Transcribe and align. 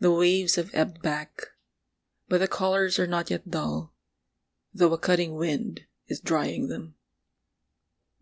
The 0.00 0.12
waves 0.12 0.56
have 0.56 0.68
ebbed 0.74 1.00
back... 1.00 1.52
but 2.28 2.40
the 2.40 2.46
colours 2.46 2.98
are 2.98 3.06
not 3.06 3.30
yet 3.30 3.50
dull, 3.50 3.94
though 4.74 4.92
a 4.92 4.98
cutting 4.98 5.34
wind 5.34 5.86
is 6.08 6.20
drying 6.20 6.68
them. 6.68 6.96